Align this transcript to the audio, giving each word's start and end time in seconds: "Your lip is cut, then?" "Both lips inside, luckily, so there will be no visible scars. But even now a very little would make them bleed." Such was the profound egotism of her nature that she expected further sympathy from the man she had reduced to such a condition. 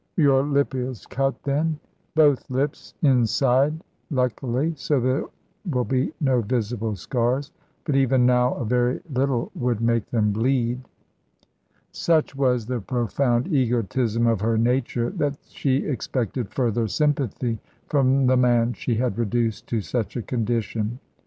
"Your 0.17 0.41
lip 0.41 0.73
is 0.73 1.05
cut, 1.05 1.35
then?" 1.43 1.77
"Both 2.15 2.49
lips 2.49 2.95
inside, 3.03 3.83
luckily, 4.09 4.73
so 4.75 4.99
there 4.99 5.25
will 5.69 5.83
be 5.83 6.11
no 6.19 6.41
visible 6.41 6.95
scars. 6.95 7.51
But 7.85 7.95
even 7.95 8.25
now 8.25 8.55
a 8.55 8.65
very 8.65 9.01
little 9.13 9.51
would 9.53 9.79
make 9.79 10.09
them 10.09 10.31
bleed." 10.31 10.81
Such 11.91 12.35
was 12.35 12.65
the 12.65 12.81
profound 12.81 13.53
egotism 13.53 14.25
of 14.25 14.41
her 14.41 14.57
nature 14.57 15.11
that 15.11 15.37
she 15.49 15.85
expected 15.85 16.49
further 16.49 16.87
sympathy 16.87 17.59
from 17.85 18.25
the 18.25 18.37
man 18.37 18.73
she 18.73 18.95
had 18.95 19.19
reduced 19.19 19.67
to 19.67 19.81
such 19.81 20.17
a 20.17 20.23
condition. 20.23 20.97